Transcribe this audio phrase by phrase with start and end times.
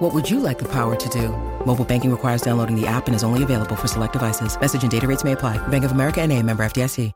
[0.00, 1.28] What would you like the power to do?
[1.66, 4.58] Mobile banking requires downloading the app and is only available for select devices.
[4.58, 5.58] Message and data rates may apply.
[5.68, 7.12] Bank of America and a member FDIC.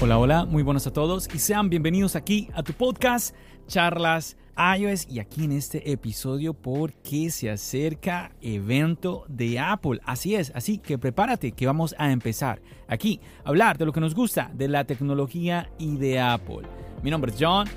[0.00, 3.34] Hola, hola, muy buenos a todos y sean bienvenidos aquí a tu podcast
[3.66, 10.00] Charlas iOS y aquí en este episodio porque se acerca evento de Apple.
[10.04, 14.00] Así es, así que prepárate que vamos a empezar aquí a hablar de lo que
[14.00, 16.62] nos gusta de la tecnología y de Apple.
[17.02, 17.68] Mi nombre es John.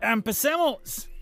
[0.00, 1.13] ¡Empecemos!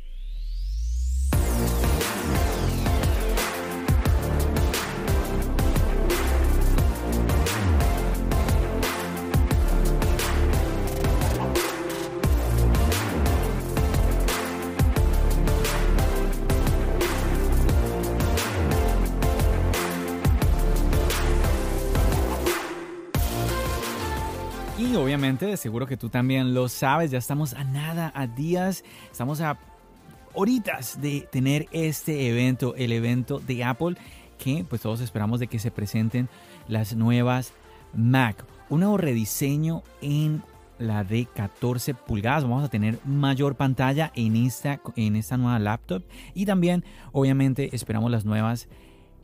[25.38, 29.58] Seguro que tú también lo sabes, ya estamos a nada, a días, estamos a
[30.34, 33.96] horitas de tener este evento, el evento de Apple,
[34.38, 36.28] que pues todos esperamos de que se presenten
[36.68, 37.52] las nuevas
[37.94, 38.44] Mac.
[38.68, 40.42] Un nuevo rediseño en
[40.78, 42.44] la de 14 pulgadas.
[42.44, 46.02] Vamos a tener mayor pantalla en esta, en esta nueva laptop.
[46.34, 48.68] Y también, obviamente, esperamos las nuevas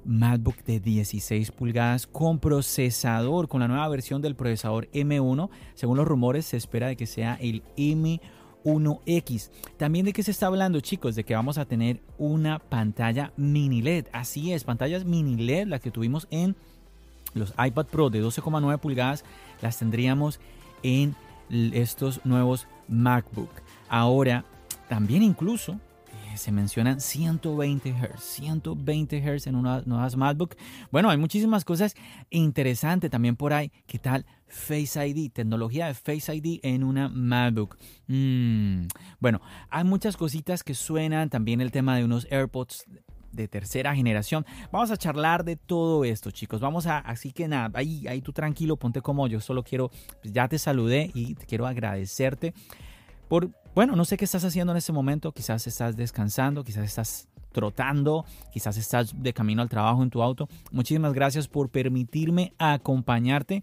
[0.05, 5.51] MacBook de 16 pulgadas con procesador, con la nueva versión del procesador M1.
[5.75, 9.51] Según los rumores, se espera de que sea el M1X.
[9.77, 13.83] También de qué se está hablando, chicos, de que vamos a tener una pantalla mini
[13.83, 14.07] LED.
[14.13, 16.57] Así es, pantallas mini LED, la que tuvimos en
[17.35, 19.25] los iPad Pro de 12,9 pulgadas,
[19.61, 20.41] las tendríamos
[20.83, 21.15] en
[21.51, 23.51] estos nuevos MacBook.
[23.89, 24.45] Ahora,
[24.89, 25.79] también incluso
[26.39, 30.57] se mencionan 120 Hz, 120 Hz en unas nuevas MacBook.
[30.91, 31.95] Bueno, hay muchísimas cosas
[32.31, 33.71] interesantes también por ahí.
[33.87, 35.31] ¿Qué tal Face ID?
[35.33, 37.77] Tecnología de Face ID en una MacBook.
[38.07, 38.87] Mm,
[39.21, 41.29] bueno, hay muchas cositas que suenan.
[41.29, 42.87] También el tema de unos AirPods
[43.33, 44.47] de tercera generación.
[44.73, 46.61] Vamos a charlar de todo esto, chicos.
[46.61, 49.41] Vamos a, así que nada, ahí, ahí tú tranquilo, ponte como yo.
[49.41, 49.91] Solo quiero,
[50.23, 52.55] pues ya te saludé y quiero agradecerte
[53.29, 57.29] por bueno, no sé qué estás haciendo en este momento, quizás estás descansando, quizás estás
[57.53, 60.49] trotando, quizás estás de camino al trabajo en tu auto.
[60.73, 63.63] Muchísimas gracias por permitirme acompañarte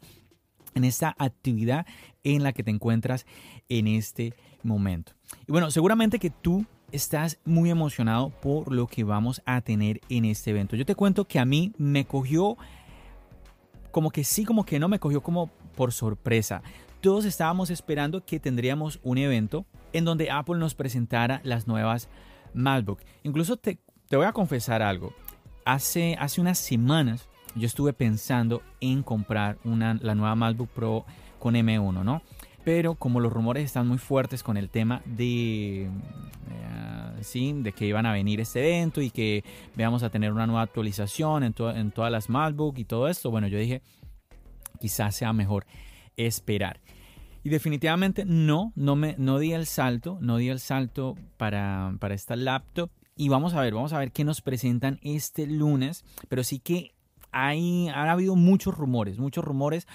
[0.73, 1.85] en esta actividad
[2.23, 3.25] en la que te encuentras
[3.67, 4.33] en este
[4.63, 5.13] momento.
[5.47, 10.25] Y bueno, seguramente que tú estás muy emocionado por lo que vamos a tener en
[10.25, 10.75] este evento.
[10.75, 12.57] Yo te cuento que a mí me cogió
[13.91, 16.61] como que sí, como que no, me cogió como por sorpresa.
[17.05, 22.09] Todos estábamos esperando que tendríamos un evento en donde Apple nos presentara las nuevas
[22.55, 22.99] MacBook.
[23.21, 23.77] Incluso te,
[24.09, 25.13] voy a confesar algo.
[25.65, 31.05] Hace, hace unas semanas yo estuve pensando en comprar una, la nueva MacBook Pro
[31.37, 32.23] con M1, ¿no?
[32.63, 35.89] Pero como los rumores están muy fuertes con el tema de, eh,
[37.21, 39.43] sí, de que iban a venir este evento y que
[39.75, 43.45] veamos a tener una nueva actualización en, en todas las MacBook y todo esto, bueno,
[43.45, 43.83] yo dije,
[44.79, 45.67] quizás sea mejor
[46.17, 46.79] esperar.
[47.45, 52.15] Y definitivamente no, no, me, no di el salto, no di el salto para, para
[52.15, 52.89] esta laptop.
[53.15, 56.05] Y vamos a ver, vamos a ver qué nos presentan este lunes.
[56.27, 56.95] Pero sí que
[57.31, 59.87] hay, ha habido muchos rumores, muchos rumores.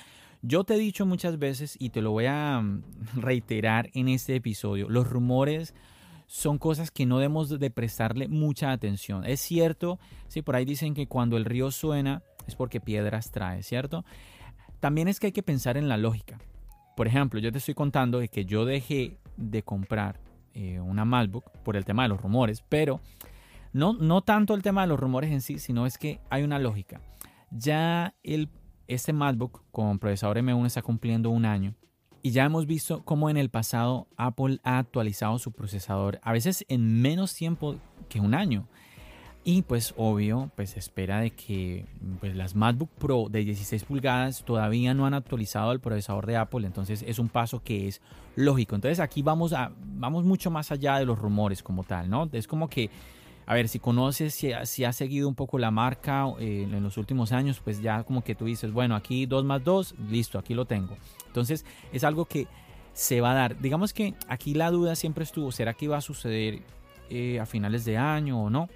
[0.43, 2.85] Yo te he dicho muchas veces y te lo voy a mm,
[3.17, 4.89] reiterar en este episodio.
[4.89, 5.75] Los rumores
[6.29, 9.25] son cosas que no debemos de prestarle mucha atención.
[9.25, 13.65] Es cierto, sí, por ahí dicen que cuando el río suena es porque piedras trae,
[13.65, 14.05] ¿cierto?
[14.79, 16.39] También es que hay que pensar en la lógica.
[17.01, 20.21] Por ejemplo, yo te estoy contando de que yo dejé de comprar
[20.53, 23.01] eh, una MacBook por el tema de los rumores, pero
[23.73, 26.59] no, no tanto el tema de los rumores en sí, sino es que hay una
[26.59, 27.01] lógica.
[27.51, 28.51] Ya el,
[28.87, 31.75] este MacBook con procesador M1 está cumpliendo un año
[32.21, 36.67] y ya hemos visto cómo en el pasado Apple ha actualizado su procesador, a veces
[36.69, 37.77] en menos tiempo
[38.11, 38.69] que un año.
[39.43, 41.87] Y pues obvio, pues espera de que
[42.21, 46.67] pues, las MacBook Pro de 16 pulgadas todavía no han actualizado el procesador de Apple,
[46.67, 48.03] entonces es un paso que es
[48.37, 48.75] lógico.
[48.75, 52.29] Entonces aquí vamos, a, vamos mucho más allá de los rumores como tal, ¿no?
[52.33, 52.91] Es como que,
[53.47, 56.99] a ver, si conoces, si, si has seguido un poco la marca eh, en los
[56.99, 60.53] últimos años, pues ya como que tú dices, bueno, aquí 2 más 2, listo, aquí
[60.53, 60.99] lo tengo.
[61.29, 61.65] Entonces
[61.95, 62.47] es algo que
[62.93, 63.59] se va a dar.
[63.59, 66.61] Digamos que aquí la duda siempre estuvo, ¿será que va a suceder
[67.09, 68.69] eh, a finales de año o no?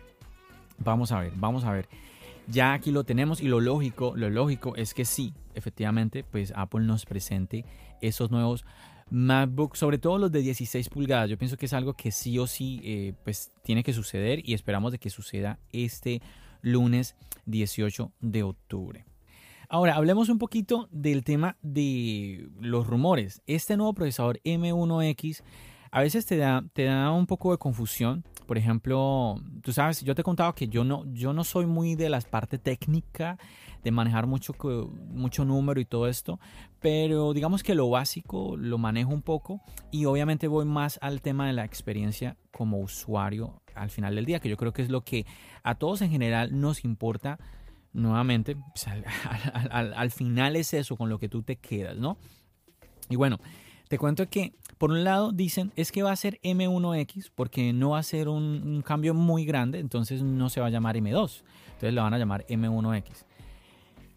[0.79, 1.89] Vamos a ver, vamos a ver.
[2.47, 6.83] ya aquí lo tenemos y lo lógico, lo lógico es que sí, efectivamente, pues Apple
[6.83, 7.65] nos presente
[8.01, 8.65] esos nuevos
[9.11, 11.31] MacBook, sobre todo los de 16 pulgadas.
[11.31, 14.55] Yo pienso que es algo que sí o sí eh, pues tiene que suceder y
[14.55, 16.21] esperamos de que suceda este
[16.63, 17.17] lunes
[17.47, 19.05] 18 de octubre.
[19.69, 23.43] Ahora, hablemos un poquito del tema de los rumores.
[23.47, 25.43] Este nuevo procesador M1X
[25.95, 28.25] a veces te da, te da un poco de confusión.
[28.49, 31.95] Por ejemplo, tú sabes, yo te he contado que yo no, yo no soy muy
[31.95, 33.39] de la parte técnica
[33.85, 34.57] de manejar mucho,
[35.09, 36.41] mucho número y todo esto,
[36.81, 39.61] pero digamos que lo básico lo manejo un poco
[39.93, 44.41] y obviamente voy más al tema de la experiencia como usuario al final del día,
[44.41, 45.27] que yo creo que es lo que
[45.63, 47.39] a todos en general nos importa.
[47.93, 52.19] Nuevamente, pues, al, final es eso con lo que tú te quedas, ¿no?
[53.09, 53.39] Y bueno,
[53.95, 57.91] te cuento que por un lado dicen es que va a ser M1X porque no
[57.91, 61.95] va a ser un, cambio muy grande, entonces no se va a llamar M2, entonces
[61.95, 63.25] lo van a llamar M1X.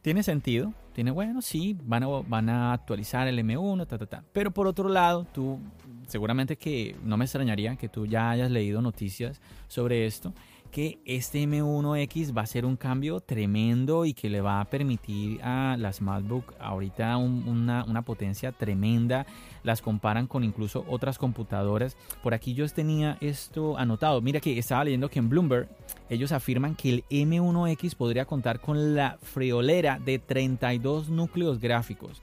[0.01, 4.23] Tiene sentido, tiene bueno, sí, van a, van a actualizar el M1, ta, ta, ta.
[4.33, 5.59] Pero por otro lado, tú
[6.07, 10.33] seguramente que no me extrañaría que tú ya hayas leído noticias sobre esto
[10.67, 15.41] que este M1X va a ser un cambio tremendo y que le va a permitir
[15.43, 19.25] a las MacBook ahorita una, una, potencia tremenda.
[19.63, 21.97] Las comparan con incluso otras computadoras.
[22.23, 24.21] Por aquí yo tenía esto anotado.
[24.21, 25.69] Mira que estaba leyendo que en Bloomberg
[26.09, 32.21] ellos afirman que el M1X podría contar con la friolera de 32 núcleos gráficos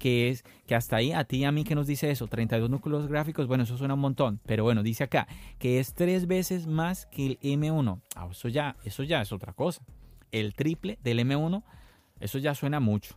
[0.00, 2.68] que es que hasta ahí a ti y a mí que nos dice eso, 32
[2.68, 6.66] núcleos gráficos, bueno, eso suena un montón, pero bueno, dice acá que es tres veces
[6.66, 8.00] más que el M1.
[8.16, 9.84] Ah, eso ya, eso ya es otra cosa.
[10.32, 11.62] El triple del M1,
[12.18, 13.16] eso ya suena mucho.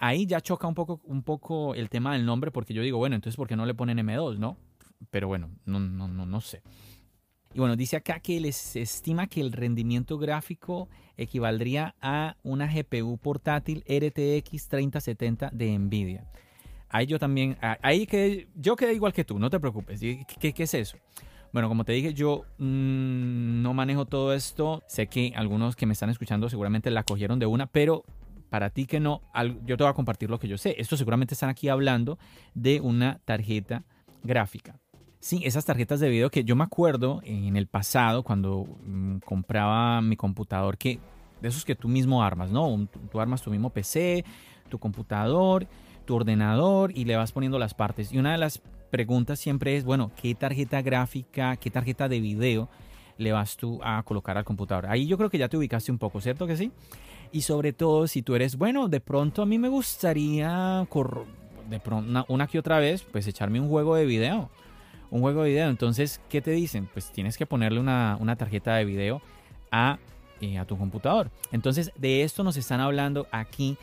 [0.00, 3.14] ahí ya choca un poco, un poco el tema del nombre porque yo digo, bueno,
[3.14, 4.56] entonces ¿por qué no le ponen M2, no?
[5.10, 6.62] Pero bueno, no, no, no, no sé.
[7.56, 13.16] Y bueno, dice acá que les estima que el rendimiento gráfico equivaldría a una GPU
[13.16, 16.26] portátil RTX 3070 de Nvidia.
[16.90, 20.00] Ahí yo también, ahí que yo quedé igual que tú, no te preocupes.
[20.00, 20.98] ¿Qué, es eso?
[21.50, 24.82] Bueno, como te dije, yo mm, no manejo todo esto.
[24.86, 28.04] Sé que algunos que me están escuchando seguramente la cogieron de una, pero
[28.50, 29.22] para ti que no,
[29.64, 30.74] yo te voy a compartir lo que yo sé.
[30.76, 32.18] Esto seguramente están aquí hablando
[32.52, 33.84] de una tarjeta
[34.22, 34.78] gráfica.
[35.20, 40.00] Sí, esas tarjetas de video que yo me acuerdo en el pasado cuando mm, compraba
[40.02, 41.00] mi computador, que
[41.40, 42.88] de esos que tú mismo armas, ¿no?
[43.10, 44.24] Tú, armas tu mismo PC,
[44.68, 45.66] tu computador,
[46.04, 48.12] tu ordenador y le vas poniendo las partes.
[48.12, 48.60] Y una de las
[48.90, 52.68] preguntas siempre es, bueno, ¿qué tarjeta gráfica, qué tarjeta de video
[53.18, 54.86] le vas tú a colocar al computador?
[54.86, 56.72] Ahí yo creo que ya te ubicaste un poco, ¿cierto que sí?
[57.32, 60.86] Y sobre todo si tú eres, bueno, de pronto a mí me gustaría,
[61.68, 64.50] de pronto, una, una que otra vez, pues echarme un juego de video
[65.10, 65.68] un juego de video.
[65.68, 66.88] Entonces, ¿qué te dicen?
[66.92, 69.22] Pues tienes que ponerle una, tarjeta de video
[69.70, 69.98] a,
[70.40, 71.30] eh, a tu computador.
[71.52, 73.76] Entonces, de esto nos están hablando aquí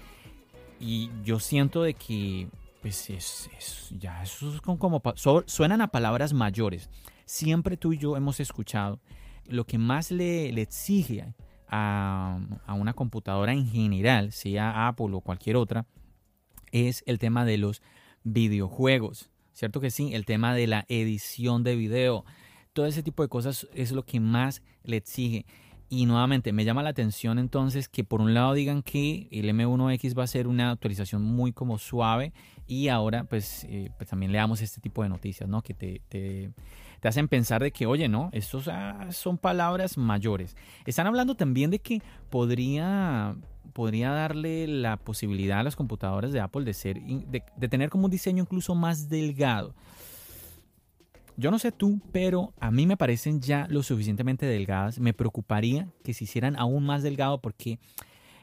[0.79, 2.47] y yo siento de que,
[2.81, 3.49] pues, es,
[3.97, 5.01] ya, eso es como,
[5.45, 6.89] suenan a palabras mayores.
[7.25, 8.99] Siempre tú y yo hemos escuchado
[9.47, 11.33] lo que más le, le exige
[11.67, 15.85] a, a una computadora en general, sea Apple o cualquier otra,
[16.71, 17.81] es el tema de los
[18.23, 19.29] videojuegos.
[19.53, 20.13] ¿Cierto que sí?
[20.13, 22.25] El tema de la edición de video,
[22.73, 25.45] todo ese tipo de cosas es lo que más le exige.
[25.89, 30.17] Y nuevamente me llama la atención entonces que por un lado digan que el M1X
[30.17, 32.33] va a ser una actualización muy como suave
[32.65, 35.61] y ahora pues, eh, pues también leamos este tipo de noticias, ¿no?
[35.61, 36.51] Que te, te,
[36.99, 38.69] te hacen pensar de que, oye, no, estos
[39.11, 40.55] son palabras mayores.
[40.85, 43.35] Están hablando también de que podría,
[43.73, 48.11] podría darle la posibilidad a las computadoras de Apple de, ser, de, tener como un
[48.11, 49.73] diseño incluso más delgado.
[51.35, 54.99] Yo no sé tú, pero a mí me parecen ya lo suficientemente delgadas.
[54.99, 57.79] Me preocuparía que se hicieran aún más delgado porque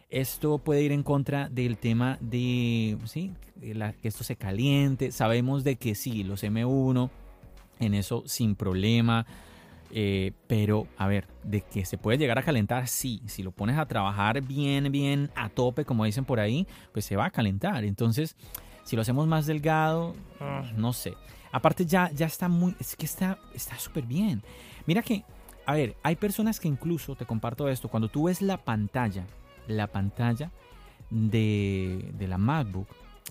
[0.09, 3.33] esto puede ir en contra del tema de ¿sí?
[3.61, 5.13] que esto se caliente.
[5.13, 7.11] Sabemos de que sí, los M1
[7.79, 9.25] en eso sin problema.
[9.93, 13.23] Eh, pero, a ver, de que se puede llegar a calentar, sí.
[13.27, 17.17] Si lo pones a trabajar bien, bien a tope, como dicen por ahí, pues se
[17.17, 17.85] va a calentar.
[17.85, 18.37] Entonces,
[18.85, 21.15] si lo hacemos más delgado, ah, no sé.
[21.53, 23.39] Aparte ya, ya está muy, es que está
[23.79, 24.43] súper bien.
[24.87, 25.25] Mira que,
[25.67, 29.27] a ver, hay personas que incluso, te comparto esto, cuando tú ves la pantalla,
[29.67, 30.53] la pantalla
[31.11, 32.89] de, de la MacBook,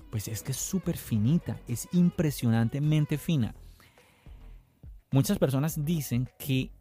[0.09, 3.55] pues es que es súper finita, es impresionantemente fina.
[5.11, 6.71] Muchas personas dicen que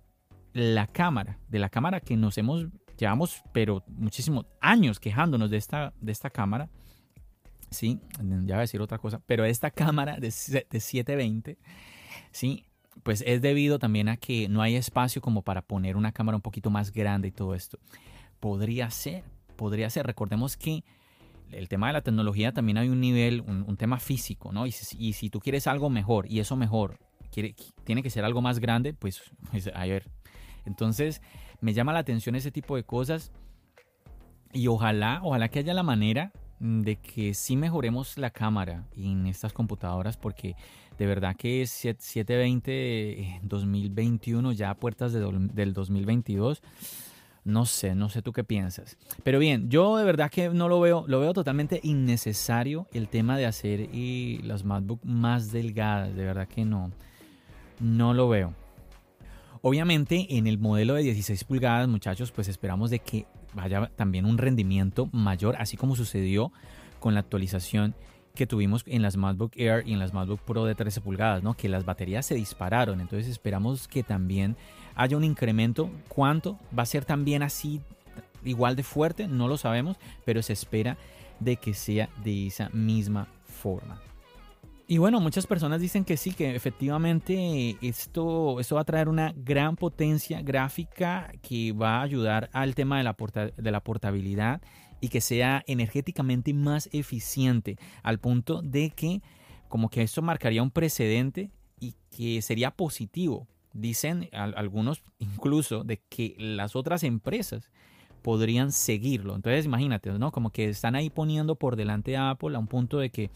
[0.52, 2.66] la cámara, de la cámara que nos hemos,
[2.98, 6.68] llevamos, pero muchísimos años quejándonos de esta, de esta cámara,
[7.70, 11.58] sí, ya voy a decir otra cosa, pero esta cámara de, de 720,
[12.32, 12.64] sí,
[13.02, 16.42] pues es debido también a que no hay espacio como para poner una cámara un
[16.42, 17.78] poquito más grande y todo esto.
[18.40, 19.24] podría ser,
[19.56, 20.06] podría ser.
[20.06, 20.84] Recordemos que
[21.50, 24.66] el tema de la tecnología también hay un nivel, un, tema físico, ¿no?
[24.66, 26.98] Y si, tú quieres algo mejor y eso mejor
[27.30, 27.54] quiere,
[27.84, 30.04] tiene que ser algo más grande, pues, pues, a ver.
[30.64, 31.22] Entonces,
[31.60, 33.32] me llama la atención ese tipo de cosas
[34.52, 39.52] y ojalá, ojalá que haya la manera de que sí mejoremos la cámara en estas
[39.52, 40.56] computadoras porque
[40.98, 46.62] de verdad que 720 2021 ya a puertas del 2022
[47.44, 48.98] no sé, no sé tú qué piensas.
[49.22, 53.38] Pero bien, yo de verdad que no lo veo, lo veo totalmente innecesario el tema
[53.38, 56.92] de hacer y las MacBook más delgadas, de verdad que no,
[57.80, 58.54] no lo veo.
[59.62, 64.38] Obviamente en el modelo de 16 pulgadas, muchachos, pues esperamos de que vaya también un
[64.38, 66.52] rendimiento mayor, así como sucedió
[67.00, 67.94] con la actualización
[68.34, 71.54] que tuvimos en las MacBook Air y en las MacBook Pro de 13 pulgadas, ¿no?
[71.54, 73.00] Que las baterías se dispararon.
[73.00, 74.56] Entonces esperamos que también
[74.94, 75.90] haya un incremento.
[76.06, 76.56] ¿Cuánto?
[76.76, 77.80] ¿Va a ser también así
[78.44, 79.26] igual de fuerte?
[79.26, 80.96] No lo sabemos, pero se espera
[81.40, 84.00] de que sea de esa misma forma.
[84.90, 89.34] Y bueno, muchas personas dicen que sí, que efectivamente esto, esto va a traer una
[89.36, 93.14] gran potencia gráfica que va a ayudar al tema de la,
[93.54, 94.62] de la portabilidad
[95.02, 99.20] y que sea energéticamente más eficiente, al punto de que
[99.68, 106.34] como que esto marcaría un precedente y que sería positivo Dicen algunos incluso de que
[106.38, 107.70] las otras empresas
[108.22, 109.36] podrían seguirlo.
[109.36, 110.32] Entonces imagínate, ¿no?
[110.32, 113.30] Como que están ahí poniendo por delante a Apple a un punto de que,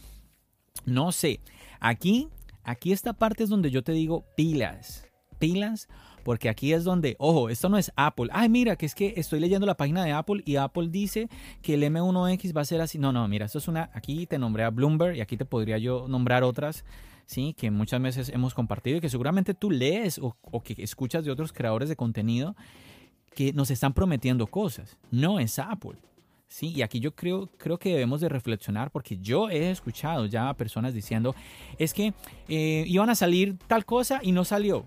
[0.85, 1.39] no sé,
[1.79, 2.29] aquí,
[2.63, 5.07] aquí esta parte es donde yo te digo pilas,
[5.39, 5.87] pilas,
[6.23, 8.29] porque aquí es donde, ojo, esto no es Apple.
[8.31, 11.27] Ay, mira, que es que estoy leyendo la página de Apple y Apple dice
[11.61, 12.97] que el M1X va a ser así.
[12.97, 15.77] No, no, mira, esto es una, aquí te nombré a Bloomberg y aquí te podría
[15.77, 16.85] yo nombrar otras
[17.25, 17.53] ¿sí?
[17.57, 21.51] que muchas veces hemos compartido y que seguramente tú lees o, que escuchas de otros
[21.53, 22.55] creadores de contenido
[23.35, 24.97] que nos están prometiendo cosas.
[25.11, 25.97] No es Apple.
[26.53, 30.49] Sí, y aquí yo creo, creo que debemos de reflexionar porque yo he escuchado ya
[30.49, 31.33] a personas diciendo,
[31.79, 32.13] es que
[32.47, 34.85] eh, iban a salir tal cosa y no salió.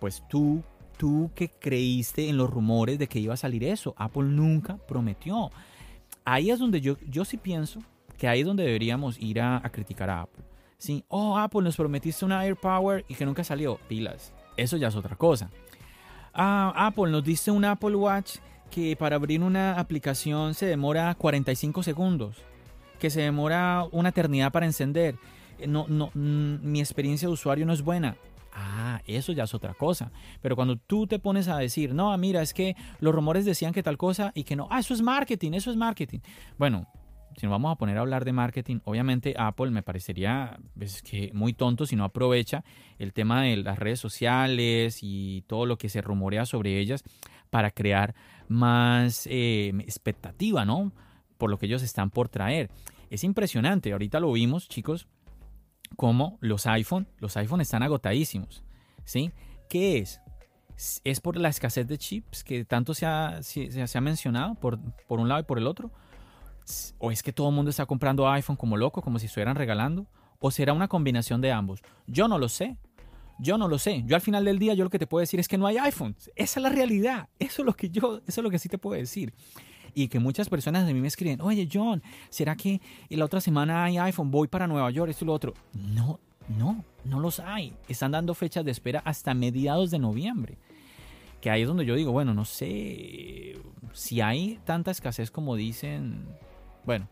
[0.00, 0.62] Pues tú,
[0.98, 5.50] tú que creíste en los rumores de que iba a salir eso, Apple nunca prometió.
[6.26, 7.80] Ahí es donde yo, yo sí pienso
[8.18, 10.44] que ahí es donde deberíamos ir a criticar a Apple.
[10.76, 13.78] Sí, oh Apple nos prometiste una AirPower y que nunca salió.
[13.88, 14.34] Pilas.
[14.58, 15.48] Eso ya es otra cosa.
[16.34, 18.40] Ah, Apple nos diste un Apple Watch
[18.74, 22.38] que para abrir una aplicación se demora 45 segundos.
[22.98, 25.14] Que se demora una eternidad para encender.
[25.60, 28.16] Eh, no, no, mm, mi experiencia de usuario no es buena.
[28.52, 30.10] Ah, eso ya es otra cosa.
[30.42, 33.84] Pero cuando tú te pones a decir, no, mira, es que los rumores decían que
[33.84, 36.18] tal cosa y que no, ah, eso es marketing, eso es marketing.
[36.58, 36.88] Bueno,
[37.36, 41.30] si nos vamos a poner a hablar de marketing, obviamente Apple me parecería pues, que
[41.32, 42.64] muy tonto si no aprovecha
[42.98, 47.04] el tema de las redes sociales y todo lo que se rumorea sobre ellas
[47.54, 48.16] para crear
[48.48, 50.90] más eh, expectativa, ¿no?
[51.38, 52.68] Por lo que ellos están por traer.
[53.10, 55.06] Es impresionante, ahorita lo vimos, chicos,
[55.94, 58.64] como los iPhone, los iPhone están agotadísimos,
[59.04, 59.30] ¿sí?
[59.68, 60.20] ¿Qué es?
[61.04, 65.20] ¿Es por la escasez de chips que tanto se ha, se, ha mencionado por, por
[65.20, 65.92] un lado y por el otro?
[66.98, 70.08] ¿O es que todo el mundo está comprando iPhone como loco, como si estuvieran regalando?
[70.40, 71.82] ¿O será una combinación de ambos?
[72.08, 72.78] Yo no lo sé.
[73.38, 74.02] Yo no lo sé.
[74.06, 75.78] Yo al final del día yo lo que te puedo decir es que no hay
[75.78, 76.16] iPhone.
[76.36, 77.28] Esa es la realidad.
[77.38, 79.34] Eso es lo que yo, eso es lo que sí te puedo decir.
[79.94, 83.84] Y que muchas personas de mí me escriben, oye John, ¿será que la otra semana
[83.84, 84.30] hay iPhone?
[84.30, 85.54] Voy para Nueva York, esto y lo otro.
[85.72, 86.18] No,
[86.58, 87.74] no, no los hay.
[87.88, 90.58] Están dando fechas de espera hasta mediados de noviembre.
[91.40, 93.60] Que ahí es donde yo digo, bueno, no sé
[93.92, 96.26] si hay tanta escasez como dicen
[96.84, 97.08] bueno,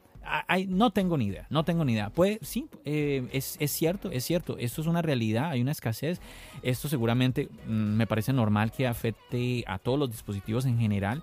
[0.69, 2.11] no tengo ni idea, no tengo ni idea.
[2.11, 6.21] Pues sí, eh, es, cierto, es cierto, esto es una realidad, hay una escasez.
[6.63, 11.23] Esto seguramente mm, me parece normal que afecte a todos los dispositivos en general.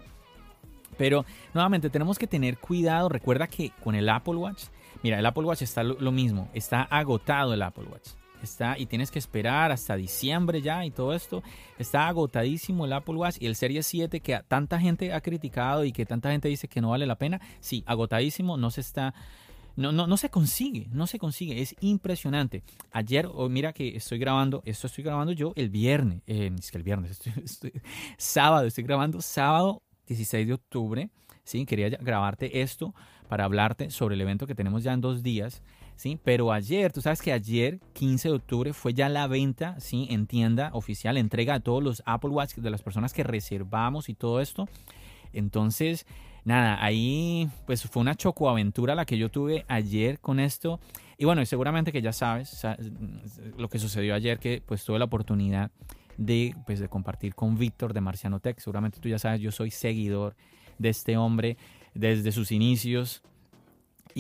[0.97, 3.09] Pero nuevamente tenemos que tener cuidado.
[3.09, 4.63] Recuerda que con el Apple Watch,
[5.01, 9.11] mira, el Apple Watch está lo mismo, está agotado el Apple Watch está y tienes
[9.11, 11.43] que esperar hasta diciembre ya y todo esto.
[11.77, 15.91] Está agotadísimo el Apple Watch y el Series 7 que tanta gente ha criticado y
[15.91, 17.39] que tanta gente dice que no vale la pena.
[17.59, 19.13] Sí, agotadísimo, no se está
[19.79, 22.63] no, no, no se consigue, no se consigue, es impresionante.
[22.91, 26.77] Ayer, oh, mira que estoy grabando, esto estoy grabando yo el viernes, eh, es que
[26.77, 27.71] el viernes, estoy,
[28.17, 31.09] sábado, estoy grabando sábado 16 de octubre,
[31.45, 31.65] ¿sí?
[31.65, 32.93] Quería grabarte esto
[33.29, 35.61] para hablarte sobre el evento que tenemos ya en dos días
[35.99, 36.17] ¿sí?
[36.23, 40.07] Pero ayer, tú sabes que ayer, 15 de octubre, fue ya la venta, ¿sí?
[40.09, 44.13] En tienda oficial, entrega a todos los Apple Watch de las personas que reservamos y
[44.13, 44.69] todo esto.
[45.33, 46.05] Entonces,
[46.45, 50.79] nada, ahí pues fue una chocoaventura la que yo tuve ayer con esto.
[51.17, 52.65] Y bueno, seguramente que ya sabes
[53.57, 55.69] lo que sucedió ayer, que pues tuve la oportunidad
[56.15, 58.57] de, pues, de compartir con Víctor de Marciano Tech.
[58.59, 60.37] Seguramente tú ya sabes, yo soy seguidor
[60.77, 61.57] de este hombre
[61.93, 63.21] desde sus inicios.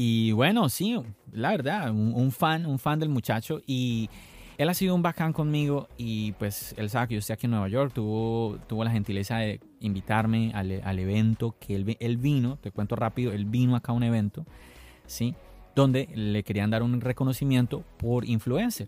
[0.01, 0.95] Y bueno, sí,
[1.33, 3.59] la verdad, un, fan, un fan del muchacho.
[3.67, 4.09] Y
[4.57, 7.51] él ha sido un bacán conmigo y pues él sabe que yo estoy aquí en
[7.51, 12.55] Nueva York, tuvo, tuvo la gentileza de invitarme al, al evento que él, él, vino,
[12.61, 14.45] te cuento rápido, él vino acá a un evento,
[15.05, 15.35] ¿sí?
[15.75, 18.87] Donde le querían dar un reconocimiento por influencer.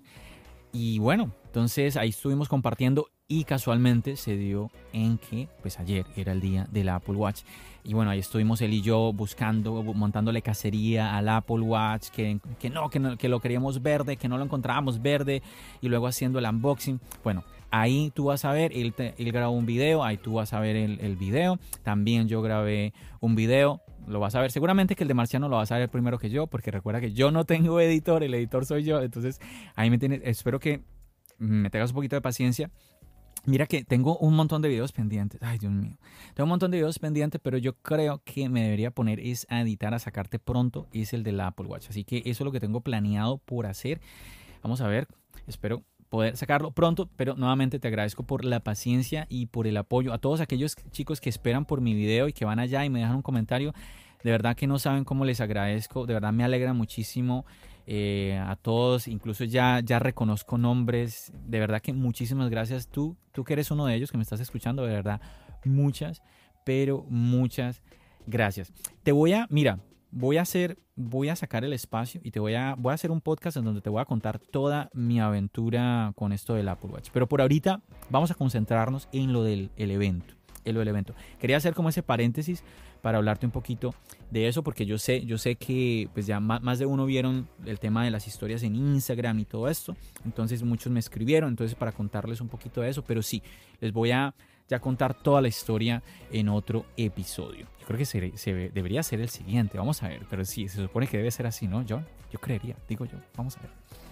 [0.71, 6.33] Y bueno, entonces ahí estuvimos compartiendo y casualmente se dio en que pues ayer era
[6.33, 7.43] el día del Apple Watch
[7.81, 12.69] y bueno ahí estuvimos él y yo buscando montándole cacería al Apple Watch que, que
[12.69, 15.41] no, que que lo queríamos verde que no lo encontrábamos verde
[15.79, 19.65] y luego haciendo el unboxing bueno ahí tú vas a ver él, él grabó un
[19.65, 24.19] video ahí tú vas a ver el, el video también yo grabé un video lo
[24.19, 24.51] vas a ver.
[24.51, 27.13] Seguramente que el de Marciano lo vas a ver primero que yo, porque recuerda que
[27.13, 28.99] yo no tengo editor, el editor soy yo.
[28.99, 29.39] Entonces,
[29.75, 30.21] ahí me tienes.
[30.23, 30.81] Espero que
[31.37, 32.71] me tengas un poquito de paciencia
[33.45, 35.41] Mira que tengo un montón de videos pendientes.
[35.41, 35.97] Ay, Dios mío.
[36.35, 39.61] Tengo un montón de videos pendientes, pero yo creo que me debería poner es a
[39.61, 41.89] editar, a sacarte pronto, es el del Apple Watch.
[41.89, 43.99] Así que eso es lo que tengo planeado por hacer.
[44.61, 45.07] Vamos a ver.
[45.47, 50.13] Espero poder sacarlo pronto, pero nuevamente te agradezco por la paciencia y por el apoyo
[50.13, 52.99] a todos aquellos chicos que esperan por mi video y que van allá y me
[52.99, 53.73] dejan un comentario.
[54.23, 56.05] De verdad que no saben cómo les agradezco.
[56.05, 57.45] De verdad me alegra muchísimo
[57.87, 63.43] eh, a todos, incluso ya, ya reconozco nombres, de verdad que muchísimas gracias tú, tú
[63.43, 65.19] que eres uno de ellos que me estás escuchando, de verdad,
[65.65, 66.21] muchas,
[66.63, 67.81] pero muchas
[68.27, 68.71] gracias.
[69.03, 69.79] Te voy a, mira,
[70.11, 73.09] voy a hacer, voy a sacar el espacio y te voy a, voy a hacer
[73.09, 76.91] un podcast en donde te voy a contar toda mi aventura con esto del Apple
[76.91, 80.35] Watch, pero por ahorita vamos a concentrarnos en lo del evento,
[80.65, 81.15] en lo del evento.
[81.39, 82.63] Quería hacer como ese paréntesis
[83.01, 83.93] para hablarte un poquito
[84.29, 87.79] de eso, porque yo sé, yo sé que pues ya más, de uno vieron el
[87.79, 91.91] tema de las historias en Instagram y todo esto, entonces muchos me escribieron, entonces para
[91.91, 93.41] contarles un poquito de eso, pero sí,
[93.79, 94.33] les voy a
[94.67, 97.67] ya contar toda la historia en otro episodio.
[97.79, 101.07] Yo creo que se, debería ser el siguiente, vamos a ver, pero sí, se supone
[101.07, 102.05] que debe ser así, ¿no, John?
[102.31, 104.10] Yo creería, digo yo, vamos a ver.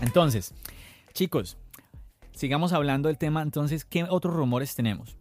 [0.00, 0.54] Entonces,
[1.12, 1.56] chicos,
[2.32, 3.42] sigamos hablando del tema.
[3.42, 5.16] Entonces, ¿qué otros rumores tenemos?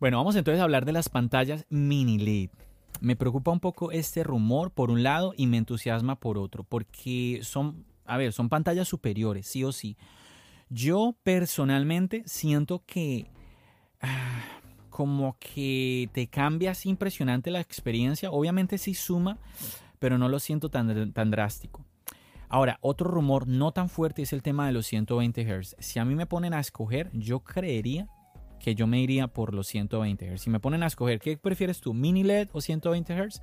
[0.00, 2.50] Bueno, vamos entonces a hablar de las pantallas mini LED.
[3.00, 7.40] Me preocupa un poco este rumor por un lado y me entusiasma por otro, porque
[7.42, 9.96] son, a ver, son pantallas superiores, sí o sí.
[10.68, 13.30] Yo personalmente siento que
[14.00, 14.42] ah,
[14.90, 18.30] como que te cambias impresionante la experiencia.
[18.30, 19.38] Obviamente sí suma,
[19.98, 21.84] pero no lo siento tan, tan drástico.
[22.48, 25.76] Ahora, otro rumor no tan fuerte es el tema de los 120 Hz.
[25.78, 28.08] Si a mí me ponen a escoger, yo creería
[28.58, 30.40] que yo me iría por los 120 Hz.
[30.40, 31.92] Si me ponen a escoger, ¿qué prefieres tú?
[31.92, 33.42] ¿Mini LED o 120 Hz?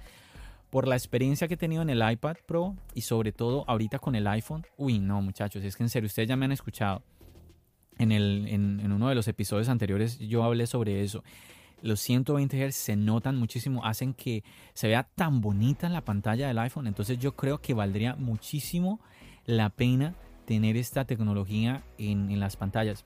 [0.72, 4.16] Por la experiencia que he tenido en el iPad Pro y sobre todo ahorita con
[4.16, 4.66] el iPhone.
[4.78, 7.04] Uy, no, muchachos, es que en serio, ustedes ya me han escuchado.
[7.98, 11.24] En, el, en uno de los episodios anteriores yo hablé sobre eso
[11.86, 14.44] los 120 Hz se notan muchísimo, hacen que
[14.74, 16.88] se vea tan bonita la pantalla del iPhone.
[16.88, 19.00] Entonces yo creo que valdría muchísimo
[19.46, 23.06] la pena tener esta tecnología en, las pantallas.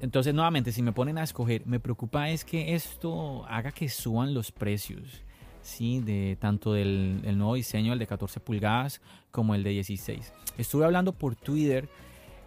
[0.00, 4.34] Entonces nuevamente, si me ponen a escoger, me preocupa es que esto haga que suban
[4.34, 5.22] los precios.
[5.62, 5.98] ¿sí?
[5.98, 9.00] de tanto del nuevo diseño, el de 14 pulgadas,
[9.32, 10.32] como el de 16.
[10.58, 11.88] Estuve hablando por Twitter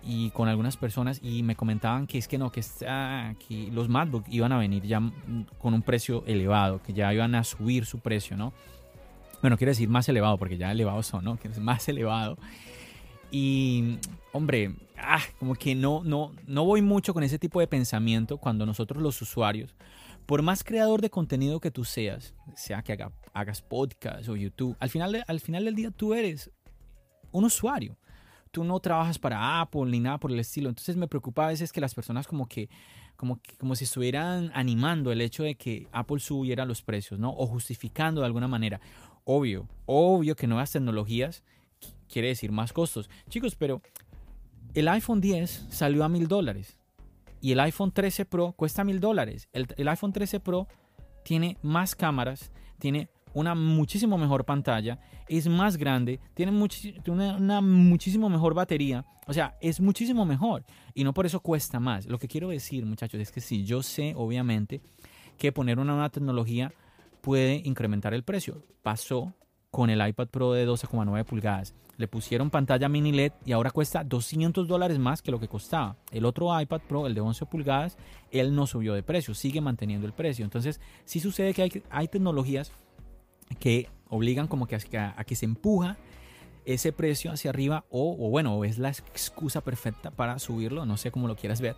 [0.03, 2.63] y con algunas personas y me comentaban que es que no, que,
[3.47, 5.01] que los MacBook iban a venir ya
[5.57, 8.53] con un precio elevado, que ya iban a subir su precio, ¿no?
[9.41, 11.37] Bueno, quiero decir más elevado, porque ya elevados son, ¿no?
[11.39, 12.37] Que es más elevado.
[13.31, 13.97] Y,
[14.33, 18.65] hombre, ah, como que no, no, no voy mucho con ese tipo de pensamiento cuando
[18.65, 19.75] nosotros los usuarios,
[20.25, 22.97] por más creador de contenido que tú seas, sea que
[23.33, 26.51] hagas podcast o YouTube, al final, al final del día tú eres
[27.31, 27.97] un usuario
[28.51, 30.69] tú no trabajas para Apple ni nada por el estilo.
[30.69, 32.69] Entonces me preocupa a veces que las personas como que,
[33.15, 37.31] como, como si estuvieran animando el hecho de que Apple subiera los precios, ¿no?
[37.31, 38.79] O justificando de alguna manera.
[39.23, 41.43] Obvio, obvio que nuevas tecnologías
[42.11, 43.09] quiere decir más costos.
[43.29, 43.81] Chicos, pero
[44.73, 46.77] el iPhone 10 salió a mil dólares
[47.41, 49.49] y el iPhone 13 Pro cuesta mil dólares.
[49.53, 50.67] El, el iPhone 13 Pro
[51.23, 56.51] tiene más cámaras, tiene una muchísimo mejor pantalla, es más grande, tiene
[57.07, 60.65] una, muchísimo mejor batería, o sea, es muchísimo mejor
[60.95, 62.07] y no por eso cuesta más.
[62.07, 64.81] Lo que quiero decir, muchachos, es que sí, yo sé, obviamente,
[65.37, 66.73] que poner una nueva tecnología
[67.21, 68.63] puede incrementar el precio.
[68.81, 69.33] Pasó
[69.69, 71.75] con el iPad Pro de 12,9 pulgadas.
[71.97, 75.97] Le pusieron pantalla mini LED y ahora cuesta 200 dólares más que lo que costaba.
[76.11, 77.97] El otro iPad Pro, el de 11 pulgadas,
[78.31, 80.43] él no subió de precio, sigue manteniendo el precio.
[80.43, 82.71] Entonces, sí sucede que hay, hay tecnologías
[83.59, 85.97] que obligan como que a, que se empuja
[86.65, 91.11] ese precio hacia arriba o, o bueno, es la excusa perfecta para subirlo, no sé
[91.11, 91.75] cómo lo quieras ver.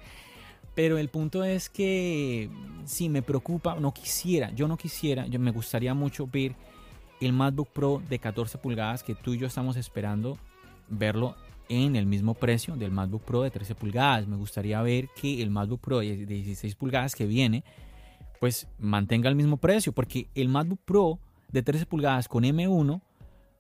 [0.74, 2.50] Pero el punto es que
[2.86, 6.56] si me preocupa, no quisiera, yo no quisiera, yo me gustaría mucho ver
[7.20, 10.38] el MacBook Pro de 14 pulgadas que tú y yo estamos esperando
[10.90, 11.36] verlo
[11.70, 14.28] en el mismo precio del MacBook Pro de 13 pulgadas.
[14.28, 17.64] Me gustaría ver que el MacBook Pro de 16 pulgadas que viene,
[18.40, 21.20] pues mantenga el mismo precio, porque el MacBook Pro
[21.52, 23.02] de 13 pulgadas con M1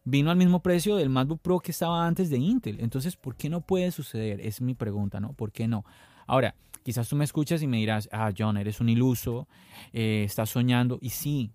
[0.03, 2.79] vino al mismo precio del MacBook Pro que estaba antes de Intel.
[2.79, 4.41] Entonces, ¿por qué no puede suceder?
[4.41, 5.33] Es mi pregunta, ¿no?
[5.33, 5.85] ¿Por qué no?
[6.27, 9.47] Ahora, quizás tú me escuchas y me dirás, ah, John, eres un iluso,
[9.93, 10.97] eh, estás soñando.
[11.01, 11.51] Y sí,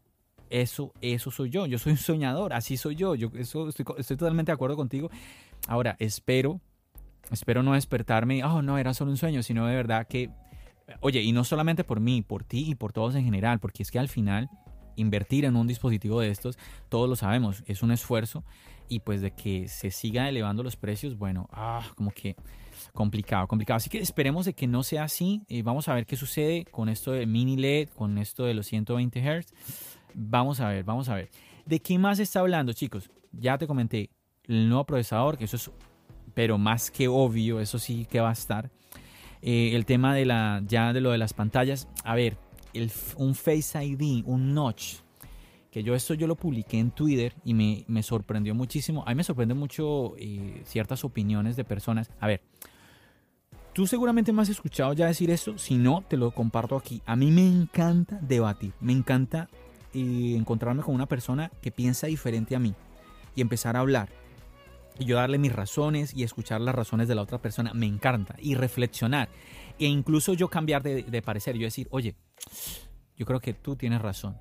[0.50, 1.66] eso, eso soy yo.
[1.66, 3.14] Yo soy un soñador, así soy yo.
[3.14, 5.10] Yo eso estoy, totalmente de acuerdo contigo.
[5.68, 6.60] Ahora, espero,
[7.30, 10.30] espero no despertarme, oh, no, era solo un sueño, sino de verdad que,
[11.00, 13.90] oye, y no solamente por mí, por ti y por todos en general, porque es
[13.90, 14.48] que al final
[14.96, 18.44] invertir en un dispositivo de estos, todos lo sabemos, es un esfuerzo
[18.88, 22.36] y pues de que se siga elevando los precios, bueno, ah, como que
[22.92, 23.76] complicado, complicado.
[23.76, 25.42] Así que esperemos de que no sea así.
[25.48, 28.66] y vamos a ver qué sucede con esto de mini LED, con esto de los
[28.66, 29.52] 120 Hz.
[30.14, 31.30] Vamos a ver, vamos a ver.
[31.64, 33.10] ¿De qué más está hablando, chicos?
[33.32, 34.10] Ya te comenté
[34.44, 35.70] el nuevo procesador, que eso es,
[36.34, 38.70] pero más que obvio, eso sí que va a estar.
[39.42, 41.88] Eh, el tema de la, ya de lo de las pantallas.
[42.04, 42.38] A ver,
[43.16, 44.96] un Face ID, un notch,
[45.76, 49.02] que yo esto yo lo publiqué en Twitter y me, me sorprendió muchísimo.
[49.06, 52.10] A mí me sorprende mucho eh, ciertas opiniones de personas.
[52.18, 52.40] A ver,
[53.74, 57.02] tú seguramente me has escuchado ya decir esto, si no, te lo comparto aquí.
[57.04, 59.50] A mí me encanta debatir, me encanta
[59.92, 62.74] eh, encontrarme con una persona que piensa diferente a mí
[63.34, 64.08] y empezar a hablar.
[64.98, 68.34] Y yo darle mis razones y escuchar las razones de la otra persona, me encanta.
[68.38, 69.28] Y reflexionar.
[69.78, 72.14] E incluso yo cambiar de, de parecer, yo decir, oye,
[73.16, 74.36] yo creo que tú tienes razón.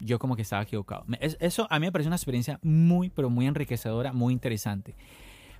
[0.00, 1.04] Yo como que estaba equivocado.
[1.20, 4.94] Eso a mí me parece una experiencia muy, pero muy enriquecedora, muy interesante.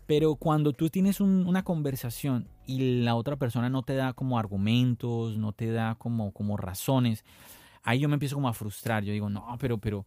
[0.07, 5.37] Pero cuando tú tienes una conversación y la otra persona no te da como argumentos,
[5.37, 7.25] no te da como, como razones,
[7.83, 9.03] ahí yo me empiezo como a frustrar.
[9.03, 10.07] Yo digo, no, pero, pero,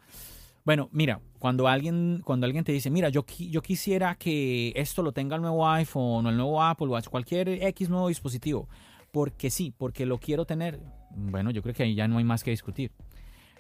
[0.64, 5.12] bueno, mira, cuando alguien, cuando alguien te dice, mira, yo, yo quisiera que esto lo
[5.12, 8.70] tenga el nuevo iPhone o el nuevo Apple Watch, cualquier X nuevo dispositivo,
[9.12, 10.80] porque sí, porque lo quiero tener,
[11.16, 12.92] bueno, yo creo que ahí ya no hay más que discutir.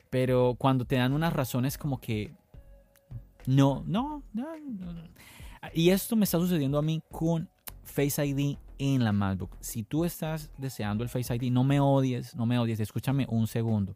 [0.09, 2.33] Pero cuando te dan unas razones como que
[3.45, 4.47] no, no, no,
[5.73, 7.49] Y esto me está sucediendo a mí con
[7.83, 9.55] Face ID en la MacBook.
[9.59, 13.47] Si tú estás deseando el Face ID, no me odies, no me odies, escúchame un
[13.47, 13.95] segundo.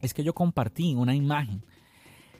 [0.00, 1.64] Es que yo compartí una imagen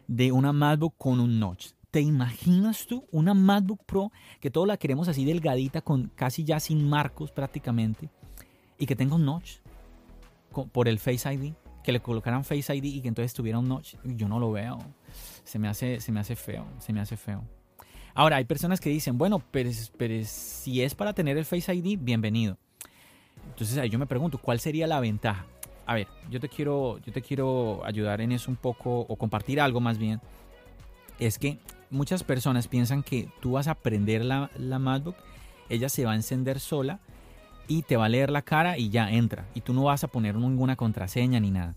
[0.06, 1.72] de una MacBook con un notch.
[1.90, 6.60] ¿Te imaginas tú una MacBook Pro que todos la queremos así delgadita, con casi ya
[6.60, 8.10] sin marcos prácticamente,
[8.78, 9.58] y que tenga un notch
[10.72, 11.52] por el Face ID?
[11.82, 13.96] Que le colocaran Face ID y que entonces tuviera un notch.
[14.04, 14.78] Yo no lo veo.
[15.44, 17.44] Se me hace, se me hace feo, se me hace feo.
[18.14, 21.98] Ahora, hay personas que dicen, bueno, pero, pero si es para tener el Face ID,
[22.00, 22.56] bienvenido.
[23.48, 25.46] Entonces ahí yo me pregunto, ¿cuál sería la ventaja?
[25.86, 29.60] a ver, yo te quiero, yo te quiero ayudar en eso un poco o compartir
[29.60, 30.20] algo más bien.
[31.18, 31.58] Es que
[31.90, 35.16] muchas personas piensan que tú vas a prender la, la MacBook,
[35.68, 37.00] ella se va a encender sola
[37.68, 39.46] y te va a leer la cara y ya entra.
[39.54, 41.74] Y tú no vas a poner ninguna contraseña ni nada.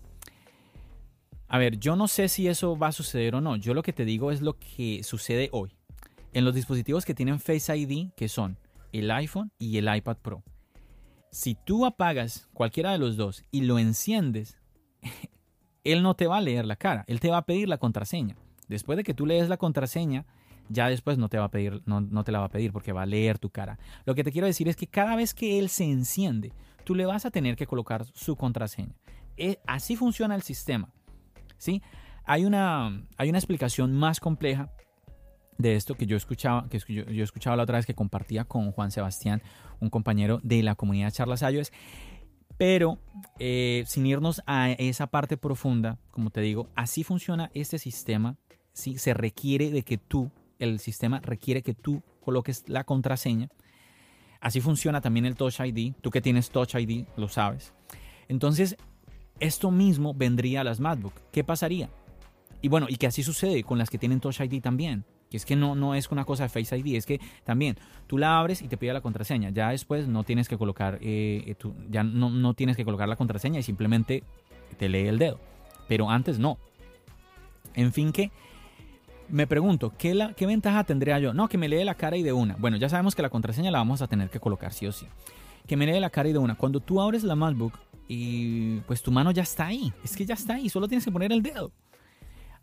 [1.48, 3.56] A ver, yo no sé si eso va a suceder o no.
[3.56, 5.74] Yo lo que te digo es lo que sucede hoy.
[6.34, 8.58] En los dispositivos que tienen Face ID, que son
[8.92, 10.42] el iPhone y el iPad Pro.
[11.30, 14.58] Si tú apagas cualquiera de los dos y lo enciendes,
[15.84, 18.36] él no te va a leer la cara, él te va a pedir la contraseña.
[18.68, 20.26] Después de que tú lees la contraseña,
[20.68, 23.02] ya después no te va a pedir, no, te la va a pedir porque va
[23.02, 23.78] a leer tu cara.
[24.04, 26.52] Lo que te quiero decir es que cada vez que él se enciende,
[26.84, 28.94] tú le vas a tener que colocar su contraseña.
[29.36, 30.90] Eh, así funciona el sistema.
[31.56, 31.82] ¿sí?
[32.24, 34.70] Hay, una, hay una explicación más compleja
[35.58, 38.90] de esto que yo escuchaba, que yo, escuchaba la otra vez que compartía con Juan
[38.90, 39.42] Sebastián,
[39.80, 41.72] un compañero de la comunidad Charlas iOS.
[42.56, 42.98] Pero
[43.38, 48.36] eh, sin irnos a esa parte profunda, como te digo, así funciona este sistema.
[48.72, 48.98] ¿sí?
[48.98, 53.48] Se requiere de que tú, el sistema requiere que tú coloques la contraseña.
[54.40, 55.94] Así funciona también el Touch ID.
[56.00, 57.72] Tú que tienes Touch ID lo sabes.
[58.28, 58.76] Entonces,
[59.40, 61.14] esto mismo vendría a las MacBook.
[61.32, 61.90] ¿Qué pasaría?
[62.60, 65.04] Y bueno, y que así sucede con las que tienen Touch ID también.
[65.30, 68.16] Que es que no, no es una cosa de Face ID, es que también tú
[68.16, 69.50] la abres y te pide la contraseña.
[69.50, 71.54] Ya después no tienes que colocar, eh,
[71.90, 74.24] ya no, no tienes que colocar la contraseña y simplemente
[74.78, 75.38] te lee el dedo.
[75.86, 76.58] Pero antes no.
[77.74, 78.30] En fin que
[79.28, 81.34] me pregunto, ¿qué, la, ¿qué ventaja tendría yo?
[81.34, 82.56] No, que me lee la cara y de una.
[82.56, 85.06] Bueno, ya sabemos que la contraseña la vamos a tener que colocar sí o sí.
[85.66, 86.54] Que me lee la cara y de una.
[86.54, 89.92] Cuando tú abres la MacBook y pues tu mano ya está ahí.
[90.02, 91.72] Es que ya está ahí, solo tienes que poner el dedo.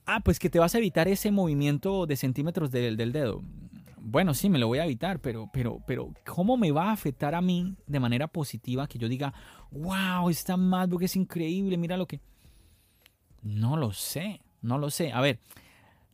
[0.05, 3.41] Ah, pues que te vas a evitar ese movimiento de centímetros del, del dedo.
[3.97, 7.33] Bueno, sí, me lo voy a evitar, pero, pero, pero, ¿cómo me va a afectar
[7.33, 9.33] a mí de manera positiva que yo diga,
[9.71, 12.21] wow, esta MacBook es increíble, mira lo que...
[13.41, 15.11] No lo sé, no lo sé.
[15.11, 15.39] A ver,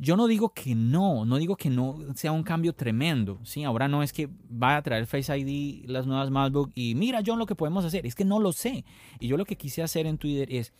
[0.01, 3.63] yo no digo que no, no digo que no sea un cambio tremendo, ¿sí?
[3.63, 7.37] Ahora no es que vaya a traer Face ID las nuevas MacBook y mira, John,
[7.37, 8.83] lo que podemos hacer, es que no lo sé.
[9.19, 10.73] Y yo lo que quise hacer en Twitter es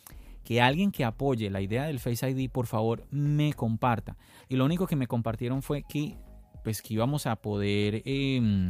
[0.43, 4.17] que alguien que apoye la idea del Face ID, por favor, me comparta.
[4.49, 6.17] Y lo único que me compartieron fue que,
[6.63, 8.69] pues, que íbamos a poder, em,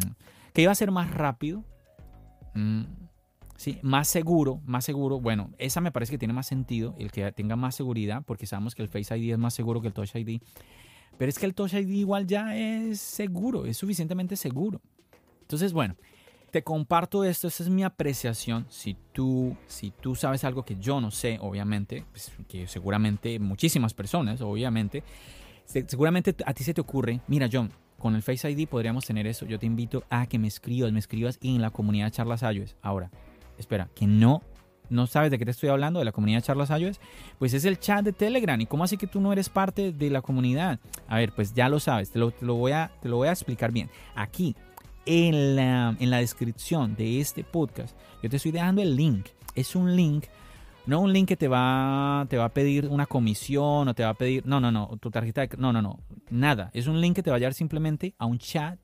[0.53, 1.63] que iba a ser más rápido.
[2.55, 2.83] Mm,
[3.61, 5.19] Sí, más seguro, más seguro.
[5.19, 8.73] Bueno, esa me parece que tiene más sentido, el que tenga más seguridad, porque sabemos
[8.73, 10.41] que el Face ID es más seguro que el Touch ID.
[11.15, 14.81] Pero es que el Touch ID igual ya es seguro, es suficientemente seguro.
[15.41, 15.95] Entonces, bueno,
[16.49, 18.65] te comparto esto, esa es mi apreciación.
[18.67, 23.93] Si tú, si tú sabes algo que yo no sé, obviamente, pues, que seguramente muchísimas
[23.93, 25.03] personas, obviamente,
[25.65, 29.45] seguramente a ti se te ocurre, mira John, con el Face ID podríamos tener eso.
[29.45, 32.75] Yo te invito a que me escribas, me escribas en la comunidad Charlas iOS.
[32.81, 33.11] Ahora,
[33.61, 34.41] espera, que no,
[34.89, 36.99] no sabes de qué te estoy hablando, de la comunidad Charlas iOS,
[37.39, 38.59] pues es el chat de Telegram.
[38.59, 40.79] ¿Y cómo así que tú no eres parte de la comunidad?
[41.07, 43.71] A ver, pues ya lo sabes, te lo, voy, a, te lo voy a explicar
[43.71, 43.89] bien.
[44.15, 44.55] Aquí,
[45.05, 49.27] en la, en la descripción de este podcast, yo te estoy dejando el link.
[49.55, 50.25] Es un link
[50.85, 54.09] no un link que te va, te va a pedir una comisión o te va
[54.09, 56.71] a pedir, no, no, no, tu tarjeta, de, no, no, no, nada.
[56.73, 58.79] Es un link que te va a llevar simplemente a un chat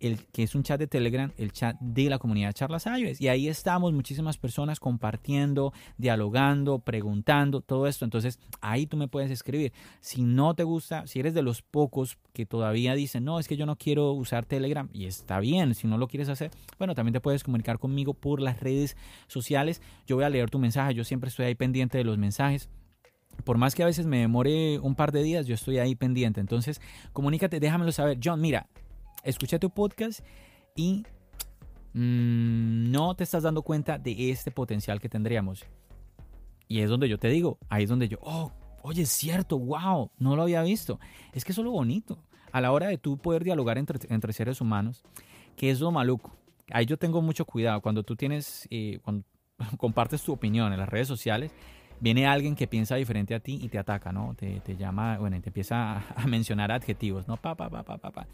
[0.00, 3.20] el, que es un chat de Telegram, el chat de la comunidad Charlas iOS.
[3.20, 8.04] Y ahí estamos muchísimas personas compartiendo, dialogando, preguntando, todo esto.
[8.04, 9.72] Entonces ahí tú me puedes escribir.
[10.00, 13.56] Si no te gusta, si eres de los pocos que todavía dicen, no, es que
[13.56, 17.12] yo no quiero usar Telegram, y está bien, si no lo quieres hacer, bueno, también
[17.12, 19.82] te puedes comunicar conmigo por las redes sociales.
[20.06, 22.68] Yo voy a leer tu mensaje, yo siempre estoy ahí pendiente de los mensajes
[23.44, 26.40] por más que a veces me demore un par de días, yo estoy ahí pendiente.
[26.40, 26.80] Entonces,
[27.12, 28.18] comunícate, déjamelo saber.
[28.22, 28.66] John, mira,
[29.26, 30.20] escuché tu podcast
[30.74, 31.04] y
[31.92, 35.64] mm, no te estás dando cuenta de este potencial que tendríamos.
[36.68, 40.10] Y es donde yo te digo, ahí es donde yo, oh, oye, es cierto, wow,
[40.18, 40.98] no lo había visto.
[41.32, 42.18] Es que eso es lo bonito.
[42.52, 45.02] A la hora de tú poder dialogar entre, entre seres humanos,
[45.56, 46.34] que es lo maluco.
[46.70, 47.80] Ahí yo tengo mucho cuidado.
[47.80, 49.24] Cuando tú tienes, eh, cuando
[49.76, 51.52] compartes tu opinión en las redes sociales,
[52.00, 54.34] viene alguien que piensa diferente a ti y te ataca, ¿no?
[54.34, 57.36] Te, te llama, bueno, y te empieza a, a mencionar adjetivos, ¿no?
[57.36, 58.26] Pa, pa, pa, pa, pa, pa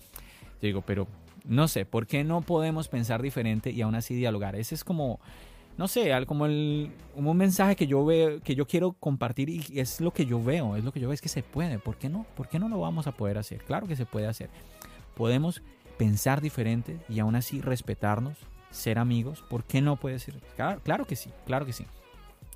[0.66, 1.06] digo, pero
[1.44, 4.56] no sé, ¿por qué no podemos pensar diferente y aún así dialogar?
[4.56, 5.20] Ese es como,
[5.76, 10.00] no sé, como, el, un mensaje que yo veo, que yo quiero compartir y es
[10.00, 11.78] lo que yo veo, es lo que yo veo, es que se puede.
[11.78, 12.26] ¿Por qué no?
[12.36, 13.62] ¿Por qué no lo vamos a poder hacer?
[13.64, 14.50] Claro que se puede hacer.
[15.16, 15.62] Podemos
[15.98, 18.36] pensar diferente y aún así respetarnos,
[18.70, 19.42] ser amigos.
[19.48, 20.34] ¿Por qué no puede ser?
[20.56, 21.86] Claro, claro que sí, claro que sí.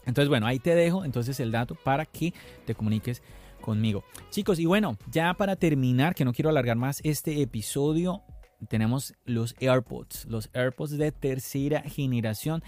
[0.04, 2.32] Entonces, bueno, ahí te dejo entonces el dato para que
[2.64, 3.22] te comuniques
[3.66, 4.04] conmigo.
[4.30, 8.22] Chicos, y bueno, ya para terminar, que no quiero alargar más este episodio,
[8.68, 12.62] tenemos los AirPods, los AirPods de tercera generación.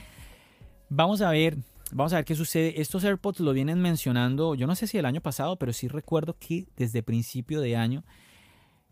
[0.88, 1.56] Vamos a ver,
[1.92, 2.80] vamos a ver qué sucede.
[2.80, 6.36] Estos AirPods lo vienen mencionando, yo no sé si el año pasado, pero sí recuerdo
[6.36, 8.02] que desde principio de año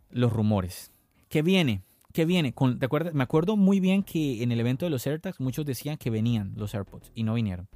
[0.08, 0.92] los rumores.
[1.28, 1.82] ¿Qué viene?
[2.12, 2.54] ¿Qué viene?
[2.54, 3.14] Con, ¿te acuerdas?
[3.14, 6.52] Me acuerdo muy bien que en el evento de los AirTags muchos decían que venían
[6.54, 7.68] los AirPods y no vinieron.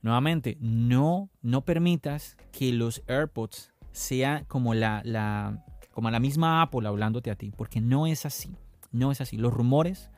[0.00, 6.86] Nuevamente, no, no permitas que los AirPods sean como la, la, como la misma Apple
[6.86, 8.56] hablándote a ti, porque no es así.
[8.92, 9.36] No es así.
[9.36, 10.10] Los rumores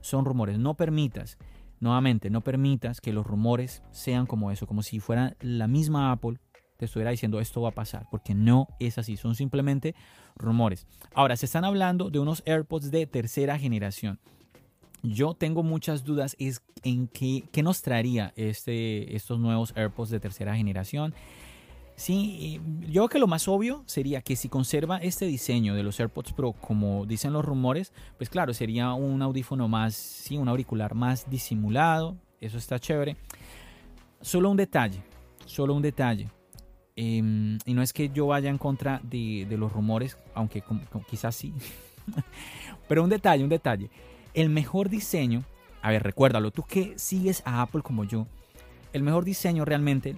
[0.00, 0.58] son rumores.
[0.58, 1.38] No permitas,
[1.80, 6.38] nuevamente, no permitas que los rumores sean como eso, como si fuera la misma Apple
[6.78, 9.96] te estuviera diciendo esto va a pasar, porque no es así, son simplemente
[10.36, 10.86] rumores.
[11.12, 14.20] Ahora, se están hablando de unos AirPods de tercera generación
[15.02, 20.20] yo tengo muchas dudas es en qué, qué nos traería este, estos nuevos AirPods de
[20.20, 21.14] tercera generación.
[21.96, 25.98] Sí, yo creo que lo más obvio sería que si conserva este diseño de los
[25.98, 30.94] AirPods Pro, como dicen los rumores, pues claro, sería un audífono más, sí, un auricular
[30.94, 33.16] más disimulado, eso está chévere.
[34.20, 35.02] Solo un detalle,
[35.44, 36.28] solo un detalle.
[36.94, 40.62] Em, y no es que yo vaya en contra de los rumores, aunque
[41.10, 41.52] quizás sí.
[42.88, 43.90] Pero un detalle, un detalle.
[44.38, 45.42] El mejor diseño,
[45.82, 48.28] a ver, recuérdalo, tú que sigues a Apple como yo,
[48.92, 50.14] el mejor diseño realmente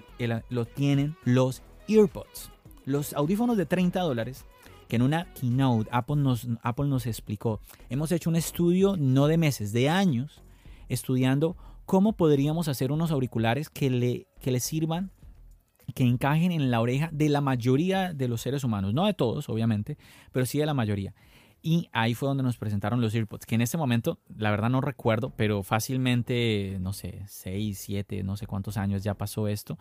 [0.51, 2.51] lo tienen los EarPods.
[2.85, 4.45] Los audífonos de 30 dólares
[4.89, 7.63] que en una keynote Apple nos, Apple nos explicó.
[7.89, 10.43] Hemos hecho un estudio no de meses, de años,
[10.91, 11.57] estudiando
[11.87, 15.13] cómo podríamos hacer unos auriculares que le, que le sirvan,
[15.95, 18.93] que encajen en la oreja de la mayoría de los seres humanos.
[18.93, 19.97] No de todos, obviamente,
[20.31, 21.15] pero sí de la mayoría.
[21.63, 24.81] Y ahí fue donde nos presentaron los AirPods, que en este momento, la verdad no
[24.81, 29.79] recuerdo, pero fácilmente, no sé, 6, 7, no sé cuántos años ya pasó esto.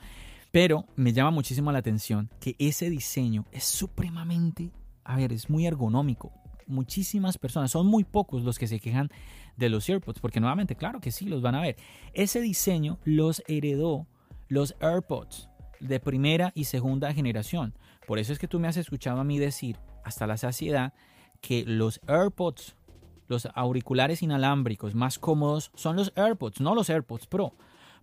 [0.51, 4.71] Pero me llama muchísimo la atención que ese diseño es supremamente,
[5.05, 6.33] a ver, es muy ergonómico.
[6.67, 9.09] Muchísimas personas, son muy pocos los que se quejan
[9.55, 11.77] de los AirPods, porque nuevamente, claro que sí, los van a ver.
[12.13, 14.05] Ese diseño los heredó
[14.49, 17.73] los AirPods de primera y segunda generación.
[18.05, 20.93] Por eso es que tú me has escuchado a mí decir hasta la saciedad
[21.41, 22.75] que los AirPods,
[23.27, 27.53] los auriculares inalámbricos más cómodos son los AirPods, no los AirPods Pro.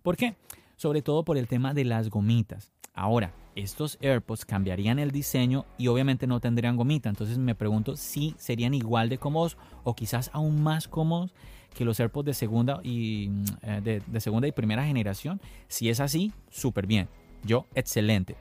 [0.01, 0.35] ¿Por qué?
[0.75, 2.71] Sobre todo por el tema de las gomitas.
[2.93, 7.09] Ahora, estos AirPods cambiarían el diseño y obviamente no tendrían gomita.
[7.09, 11.33] Entonces me pregunto si serían igual de cómodos o quizás aún más cómodos
[11.75, 13.29] que los AirPods de segunda y,
[13.61, 15.39] eh, de, segunda y primera generación.
[15.67, 17.07] Si es así, súper bien.
[17.43, 18.35] Yo, excelente.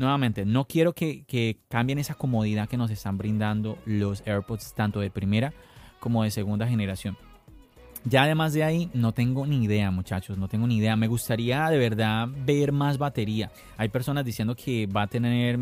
[0.00, 4.98] Nuevamente, no quiero que, que cambien esa comodidad que nos están brindando los AirPods tanto
[5.00, 5.52] de primera
[5.98, 7.18] como de segunda generación.
[8.06, 10.96] Ya además de ahí, no tengo ni idea, muchachos, no tengo ni idea.
[10.96, 13.52] Me gustaría de verdad ver más batería.
[13.76, 15.58] Hay personas diciendo que va a tener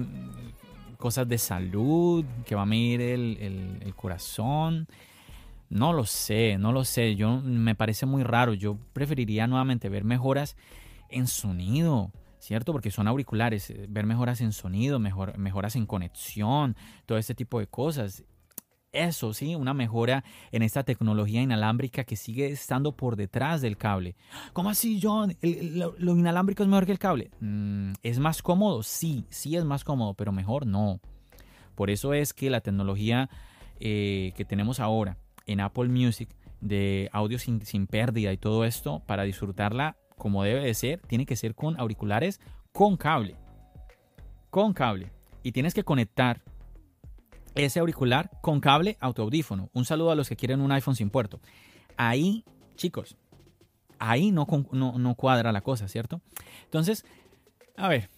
[0.98, 4.86] cosas de salud, que va a medir el, el corazón.
[5.68, 7.16] No lo sé, no lo sé.
[7.16, 8.54] Yo me parece muy raro.
[8.54, 10.56] Yo preferiría nuevamente ver mejoras
[11.08, 12.72] en sonido, ¿cierto?
[12.72, 13.70] Porque son auriculares.
[13.70, 18.24] Eh, ver mejoras en sonido, mejor, mejoras en conexión, todo este tipo de cosas.
[18.90, 24.16] Eso, sí, una mejora en esta tecnología inalámbrica que sigue estando por detrás del cable.
[24.54, 25.36] ¿Cómo así, John?
[25.42, 27.30] lo, inalámbrico es mejor que el cable?
[27.40, 28.82] Mm, ¿Es más cómodo?
[28.82, 31.00] Sí, sí es más cómodo, pero mejor no.
[31.74, 33.28] Por eso es que la tecnología
[33.78, 36.28] eh, que tenemos ahora, en Apple Music
[36.60, 41.36] de audio sin, pérdida y todo esto para disfrutarla como debe de ser, tiene que
[41.36, 42.40] ser con auriculares
[42.72, 43.36] con cable.
[44.50, 45.10] Con cable.
[45.42, 46.42] Y tienes que conectar
[47.54, 49.70] ese auricular con cable autoaudífono.
[49.72, 51.40] Un saludo a los que quieren un iPhone sin puerto.
[51.96, 52.44] Ahí,
[52.76, 53.16] chicos,
[53.98, 56.20] ahí no, no, cuadra la cosa, ¿cierto?
[56.64, 57.04] Entonces,
[57.76, 58.10] a ver,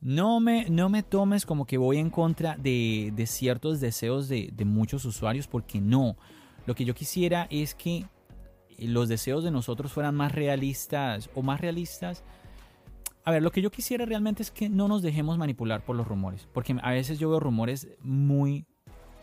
[0.00, 4.64] no me, no me tomes como que voy en contra de, ciertos deseos de, de,
[4.64, 6.16] muchos usuarios, porque no.
[6.66, 8.06] Lo que yo quisiera es que
[8.78, 12.22] los deseos de nosotros fueran más realistas o más realistas.
[13.24, 16.06] A ver, lo que yo quisiera realmente es que no nos dejemos manipular por los
[16.06, 18.66] rumores, porque a veces yo veo rumores muy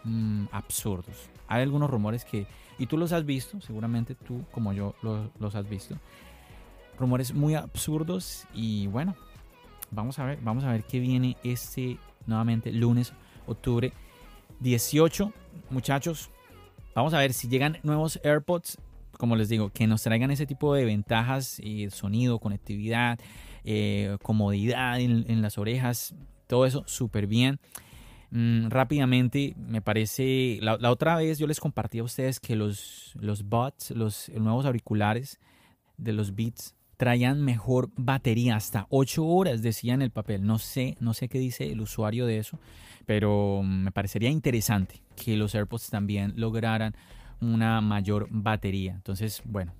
[0.04, 1.30] mm, absurdos.
[1.48, 2.48] Hay algunos rumores que,
[2.80, 5.98] y tú los has visto, seguramente tú como yo los, has visto,
[6.98, 9.16] rumores muy absurdos y bueno,
[9.92, 13.14] vamos a ver, vamos a ver qué viene este nuevamente lunes,
[13.46, 13.94] octubre
[14.62, 15.32] 18.
[15.70, 16.32] Muchachos,
[16.94, 18.78] Vamos a ver si llegan nuevos AirPods,
[19.22, 23.20] como les digo, que nos traigan ese tipo de ventajas, y sonido, conectividad,
[23.64, 26.16] eh, comodidad en, las orejas,
[26.48, 27.60] todo eso súper bien.
[28.32, 33.44] Mm, rápidamente, me parece, la, otra vez yo les compartí a ustedes que los, los
[33.44, 35.40] bots, los nuevos auriculares
[35.98, 40.48] de los Beats, traían mejor batería, hasta 8 horas decía en el papel.
[40.48, 42.58] No sé, no sé qué dice el usuario de eso,
[43.06, 46.96] pero me parecería interesante que los AirPods también lograran
[47.42, 48.94] una mayor batería.
[48.94, 49.74] Entonces, bueno,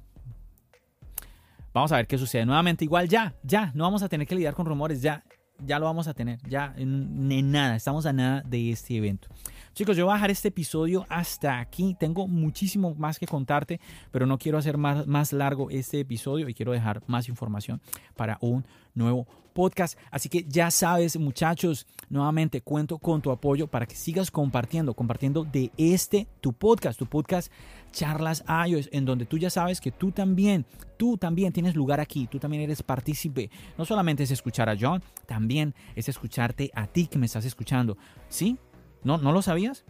[1.74, 2.46] vamos a ver qué sucede.
[2.46, 5.24] Nuevamente, igual ya, ya, no vamos a tener que lidiar con rumores, ya,
[5.66, 9.28] ya lo vamos a tener, ya en, nada, estamos a nada de este evento.
[9.74, 11.96] Chicos, yo voy a dejar este episodio hasta aquí.
[11.98, 13.80] Tengo muchísimo más que contarte,
[14.12, 17.80] pero no quiero hacer más, más largo este episodio y quiero dejar más información
[18.18, 19.98] para un nuevo podcast.
[20.10, 25.44] Así que ya sabes, muchachos, nuevamente cuento con tu apoyo para que sigas compartiendo, compartiendo
[25.44, 27.52] de este tu podcast, tu podcast
[27.92, 30.66] Charlas iOS, en donde tú ya sabes que tú también,
[30.98, 33.50] tú también tienes lugar aquí, tú también eres partícipe.
[33.78, 37.98] No solamente es escuchar a John, también es escucharte a ti que me estás escuchando.
[38.30, 38.58] ¿Sí?
[39.04, 39.84] ¿No, ¿No lo sabías?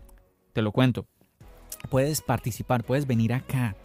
[0.53, 1.05] Te lo cuento.
[1.89, 3.75] Puedes participar, puedes venir acá.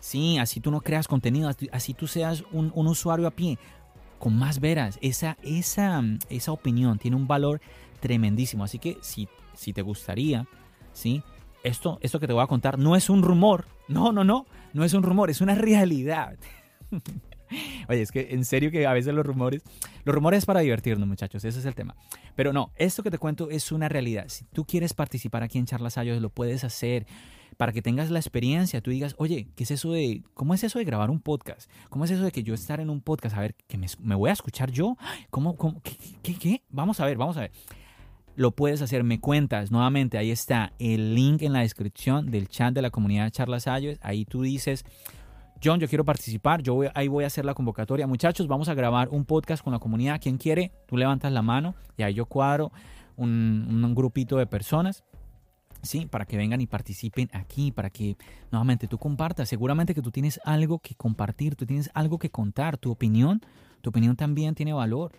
[0.00, 3.58] Sí, así tú no creas contenido, así tú seas un, un usuario a pie
[4.20, 5.00] con más veras.
[5.02, 7.60] Esa, esa, esa opinión tiene un valor
[7.98, 8.62] tremendísimo.
[8.62, 10.46] Así que si, si te gustaría,
[10.92, 11.24] ¿sí?
[11.64, 13.66] Esto, esto que te voy a contar no es un rumor.
[13.88, 14.46] No, no, no.
[14.72, 16.36] No es un rumor, es una realidad.
[17.88, 19.62] Oye, es que en serio que a veces los rumores,
[20.04, 21.96] los rumores es para divertirnos, muchachos, ese es el tema.
[22.36, 24.26] Pero no, esto que te cuento es una realidad.
[24.28, 27.06] Si tú quieres participar aquí en Charlas Ayos, lo puedes hacer
[27.56, 30.78] para que tengas la experiencia, tú digas, oye, ¿qué es eso de, cómo es eso
[30.78, 31.70] de grabar un podcast?
[31.90, 33.36] ¿Cómo es eso de que yo estar en un podcast?
[33.36, 34.96] A ver, que me, voy a escuchar yo.
[35.28, 36.62] ¿Cómo, cómo qué, qué, qué?
[36.70, 37.52] Vamos a ver, vamos a ver.
[38.34, 39.70] Lo puedes hacer, me cuentas.
[39.70, 43.66] Nuevamente, ahí está el link en la descripción del chat de la comunidad de Charlas
[43.66, 43.98] Ayos.
[44.00, 44.86] Ahí tú dices,
[45.62, 48.06] John, yo quiero participar, yo ahí voy a hacer la convocatoria.
[48.06, 50.20] Muchachos, vamos a grabar un podcast con la comunidad.
[50.20, 50.72] ¿Quién quiere?
[50.86, 52.72] Tú levantas la mano y ahí yo cuadro
[53.16, 55.04] un, un grupito de personas
[55.82, 58.16] Sí, para que vengan y participen aquí, para que
[58.50, 59.48] nuevamente tú compartas.
[59.48, 63.40] Seguramente que tú tienes algo que compartir, tú tienes algo que contar, tu opinión
[63.80, 65.12] Tu opinión también tiene valor.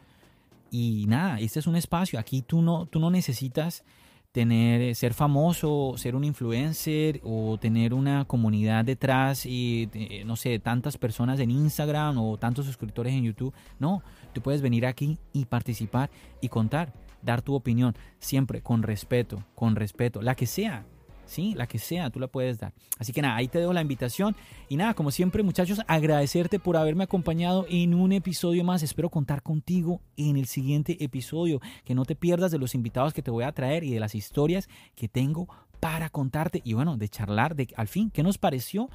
[0.69, 2.19] Y nada, este es un espacio.
[2.19, 3.83] Aquí tú no, tú no necesitas
[4.31, 10.35] tener, eh, ser famoso, ser un influencer o tener una comunidad detrás y, eh, no
[10.35, 13.53] sé, tantas personas en Instagram o tantos suscriptores en YouTube.
[13.79, 14.01] No,
[14.33, 16.09] tú puedes venir aquí y participar
[16.39, 20.85] y contar, dar tu opinión, siempre con respeto, con respeto, la que sea.
[21.31, 21.53] ¿Sí?
[21.55, 22.73] La que sea, tú la puedes dar.
[22.99, 24.35] Así que nada, ahí te dejo la invitación.
[24.69, 28.83] Y nada, como siempre, muchachos, agradecerte por haberme acompañado en un episodio más.
[28.83, 31.61] Espero contar contigo en el siguiente episodio.
[31.85, 34.13] Que no te pierdas de los invitados que te voy a traer y de las
[34.13, 35.47] historias que tengo
[35.79, 36.61] para contarte.
[36.65, 38.89] Y bueno, de charlar de al fin, ¿qué nos pareció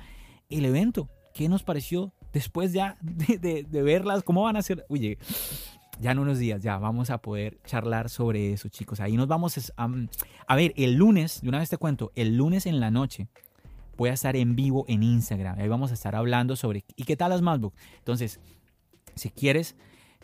[0.50, 1.08] el evento?
[1.32, 4.22] ¿Qué nos pareció después ya de, verlas?
[4.22, 4.84] ¿Cómo van a ser?
[4.90, 5.18] Oye,
[6.00, 9.00] ya en unos días, ya vamos a poder charlar sobre eso, chicos.
[9.00, 12.80] Ahí nos vamos a, ver, el lunes, de una vez te cuento, el lunes en
[12.80, 13.28] la noche
[13.96, 15.58] voy a estar en vivo en Instagram.
[15.58, 17.74] Ahí vamos a estar hablando sobre, ¿y qué tal las MacBook?
[17.98, 18.40] Entonces,
[19.14, 19.76] si quieres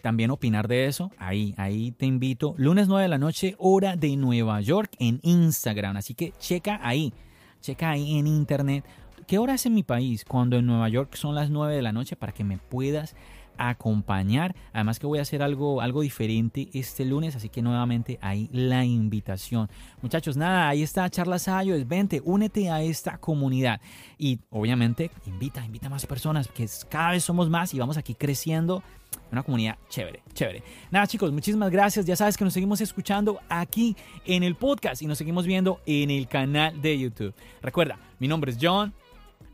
[0.02, 2.54] también opinar de eso, ahí, ahí te invito.
[2.58, 5.96] Lunes 9 de la noche, hora de Nueva York en Instagram.
[5.96, 7.14] Así que checa ahí,
[7.60, 8.84] checa ahí en internet.
[9.26, 10.24] ¿Qué hora es en mi país?
[10.24, 13.14] Cuando en Nueva York son las 9 de la noche para que me puedas
[13.57, 14.55] acompañar.
[14.72, 18.84] Además que voy a hacer algo, algo diferente este lunes, así que nuevamente ahí la
[18.84, 19.68] invitación.
[20.00, 23.80] Muchachos, nada, ahí está Charlas es vente, únete a esta comunidad.
[24.18, 28.14] Y obviamente invita, invita a más personas, que cada vez somos más y vamos aquí
[28.14, 28.82] creciendo.
[29.30, 30.62] Una comunidad chévere, chévere.
[30.90, 32.07] Nada chicos, muchísimas gracias.
[32.07, 33.96] Ya sabes que nos seguimos escuchando aquí
[34.26, 37.34] en el podcast y nos seguimos viendo en el canal de YouTube.
[37.62, 38.92] Recuerda, mi nombre es John.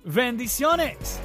[0.05, 1.21] Bendiciones.